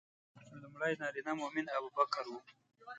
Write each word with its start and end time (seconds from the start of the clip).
لومړی 0.61 0.93
نارینه 1.01 1.31
مؤمن 1.41 1.65
ابوبکر 1.77 2.25
و. 2.29 2.33